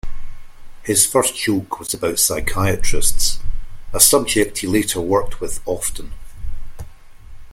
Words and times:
His 0.81 1.05
first 1.05 1.35
Joke 1.37 1.77
was 1.79 1.93
about 1.93 2.17
psychiatrists, 2.17 3.39
a 3.93 3.99
subject 3.99 4.57
he 4.57 4.65
later 4.65 4.99
worked 4.99 5.39
with 5.39 5.59
often. 5.67 6.13